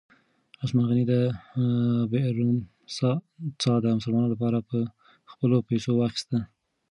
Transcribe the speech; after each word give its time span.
عثمان 0.63 0.85
غني 0.89 1.03
د 1.13 1.15
بئر 2.11 2.31
رومه 2.37 2.63
څاه 3.61 3.79
د 3.81 3.85
مسلمانانو 3.97 4.33
لپاره 4.35 4.57
په 4.69 4.77
خپلو 5.31 5.57
پیسو 5.69 5.91
واخیسته. 5.95 6.39